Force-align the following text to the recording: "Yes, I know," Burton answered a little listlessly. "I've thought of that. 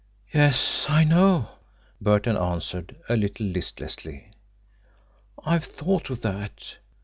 "Yes, 0.33 0.87
I 0.89 1.03
know," 1.03 1.47
Burton 2.01 2.35
answered 2.35 2.95
a 3.07 3.15
little 3.15 3.45
listlessly. 3.45 4.31
"I've 5.45 5.65
thought 5.65 6.09
of 6.09 6.23
that. 6.23 6.77